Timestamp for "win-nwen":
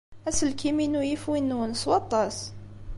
1.29-1.73